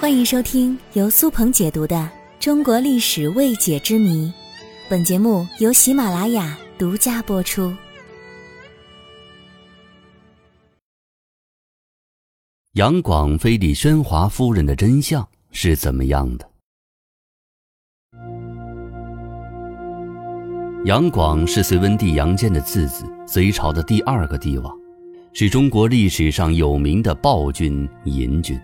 [0.00, 1.94] 欢迎收听由苏鹏解读的
[2.42, 4.28] 《中国历史未解之谜》，
[4.88, 7.70] 本节目由喜马拉雅独家播出。
[12.72, 16.50] 杨广非礼宣华夫人的真相是怎么样的？
[20.86, 24.74] 杨广是隋文帝杨坚的次子，隋朝的第二个帝王，
[25.34, 28.58] 是中国历史上有名的暴君淫君。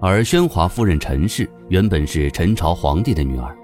[0.00, 3.56] 而宣华夫人陈氏原本是陈朝皇帝的女儿，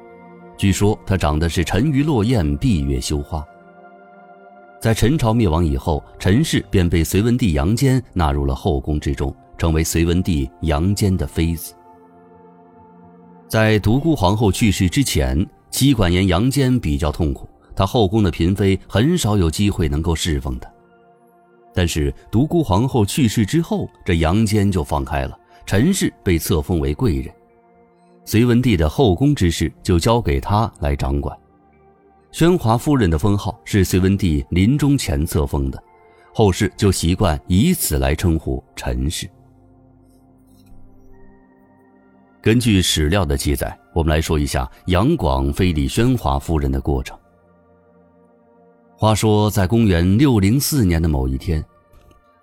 [0.57, 3.45] 据说她长得是沉鱼落雁、闭月羞花。
[4.80, 11.73] 在陈朝灭亡以后，陈氏便被隋文帝杨坚纳入了后宫之中，成为隋文帝杨坚的妃子。
[13.46, 20.69] 在独孤皇后去世之前，妻管严杨坚比较痛苦，他后宫的嫔妃很少有机会能够侍奉他。
[21.73, 25.38] 但是独孤皇后去世之后，这杨坚就放开了。
[25.66, 27.34] 陈氏被册封为贵人，
[28.24, 31.37] 隋文帝的后宫之事就交给他来掌管。
[32.32, 35.82] 宣华夫人的封号是隋文帝临终前册封的，
[36.35, 39.29] 后世就习惯以此来称呼陈氏。
[42.42, 47.18] 根据史料的记载，我们来说一下杨广非礼宣华夫人的过程。
[48.96, 51.65] 话说，在公元六零四年的某一天。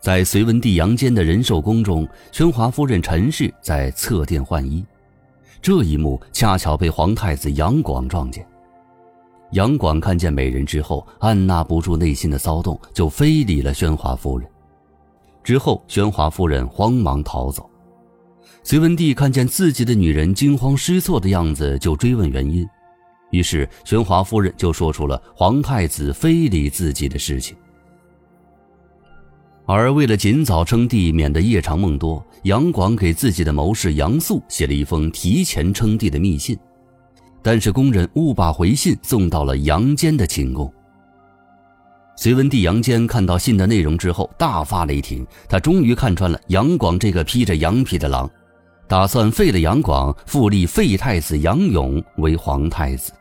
[0.02, 4.84] 在隋文帝杨坚的仁寿宫中，宣华夫人陈氏在侧殿换衣，
[5.62, 8.44] 这一幕恰巧被皇太子杨广撞见。
[9.52, 14.50] 杨广看见美人之后，按捺不住内心的骚动，就非礼了宣华夫人。
[15.44, 17.70] 之后，宣华夫人慌忙逃走。
[18.64, 22.68] 隋文帝看见自己的女人惊慌失措的样子，就追问原因。
[23.30, 27.56] 于是，宣华夫人就说出了皇太子非礼自己的事情。
[29.74, 36.60] 而为了尽早称帝，免得夜长梦多，杨广给自己的谋士杨素写了一封提前称帝的密信，
[37.42, 40.72] 但是工人误把回信送到了杨坚的寝宫。
[42.18, 48.30] 隋文帝杨坚看到信的内容之后，大发雷霆，他终于看穿了杨广这个披着羊皮的狼，
[48.90, 53.14] 打算废了杨广，复立废太子杨勇为皇太子。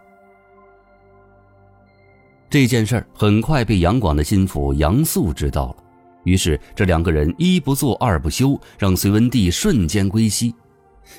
[2.50, 5.76] 这件事儿很快被杨广的心腹杨素知道了。
[6.24, 10.54] 于是，这两个人一不做二不休，让隋文帝瞬间归西。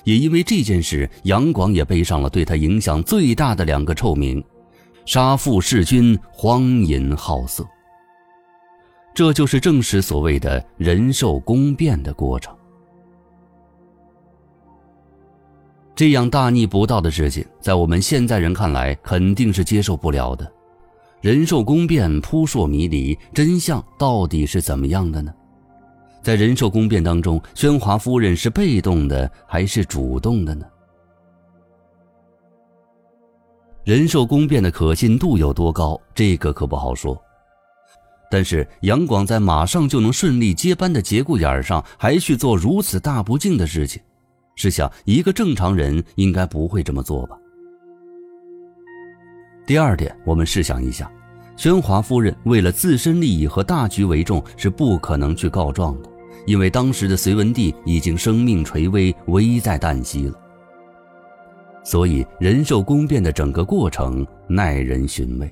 [0.04, 4.44] 也因为这件事，杨广也背上了对他影响最大的两个臭名：
[5.06, 7.66] 杀父弑君、荒淫好色。
[9.14, 12.56] 这就是正史所谓的仁寿宫变的过程。
[15.94, 20.50] 这样大逆不道的事情，在我们现在人看来，肯定是接受不了的。
[21.22, 25.32] 仁寿宫变扑朔迷离，真相到底是怎么样的呢？
[26.24, 30.66] 在仁寿宫变当中，宣华夫人是被动的还是主动的呢？
[33.84, 37.20] 仁寿宫变的可信度有多高，这个可不好说。
[38.32, 44.02] 但是杨广在马上就能顺利接班的节骨眼上，还去做如此大不敬的事情，
[44.56, 47.38] 试想一个正常人应该不会这么做吧？
[49.66, 51.10] 第二点，我们试想一下，
[51.56, 56.10] 宣华夫人为了自身利益和大局为重，是不可能去告状的，
[56.46, 60.34] 因为当时的隋文帝已经生命垂危，危在旦夕了。
[61.84, 65.52] 所以仁寿宫变的整个过程耐人寻味。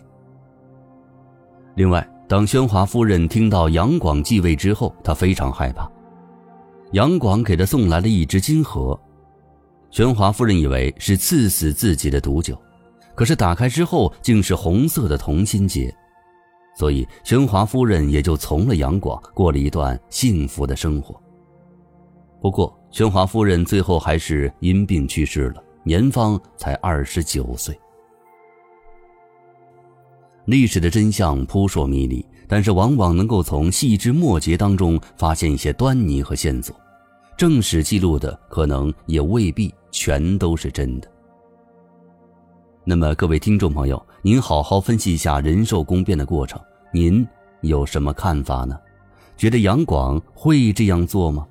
[1.75, 5.89] 另外，当宣华夫人听到杨广继位之后，她非常害怕。
[6.91, 8.99] 杨广给她送来了一只金盒，
[9.91, 12.59] 宣华夫人以为是赐死自己的毒酒。
[13.19, 15.93] 可是打开之后竟是红色的同心结，
[16.73, 21.21] 所以宣华夫人也就从了杨广，过了一段幸福的生活。
[22.41, 27.77] 不过，宣华夫人最后还是因病去世了，年方才二十九岁。
[30.45, 36.73] 历史的真相扑朔迷离，但是往往能够从细枝末节当中发现一些端倪和线索，
[37.35, 41.11] 正史记录的可能也未必全都是真的。
[42.89, 46.59] 那么，各位听众朋友，您好好分析一下仁寿宫变的过程，
[46.91, 47.23] 您
[47.61, 48.75] 有什么看法呢？
[49.37, 51.45] 觉得杨广会这样做吗？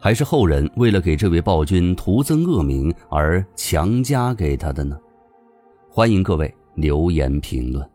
[0.00, 4.98] 还是后人为了给这位暴君徒增恶名而强加给他的呢？
[5.88, 7.88] 欢迎各位留言评论。